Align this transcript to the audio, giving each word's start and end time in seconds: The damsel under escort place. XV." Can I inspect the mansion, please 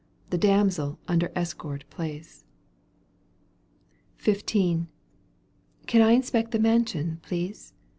The 0.31 0.37
damsel 0.39 0.97
under 1.07 1.31
escort 1.35 1.87
place. 1.91 2.43
XV." 4.17 4.41
Can 5.93 6.01
I 6.01 6.13
inspect 6.13 6.49
the 6.49 6.57
mansion, 6.59 7.19
please 7.21 7.75